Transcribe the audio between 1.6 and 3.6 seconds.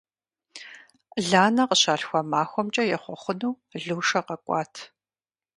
къыщалъхуа махуэмкӀэ ехъуэхъуну